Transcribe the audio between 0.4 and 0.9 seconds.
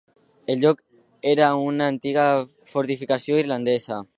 El lloc